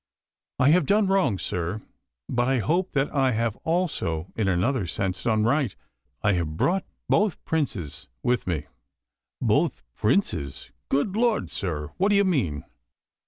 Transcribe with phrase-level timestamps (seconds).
[0.57, 1.83] "I have done wrong, sir,
[2.27, 5.75] but I hope that I have also, in another sense, done right.
[6.23, 8.65] I have brought both princes with me."
[9.43, 12.65] "Both princes Good Lord, sir, what do you mean?"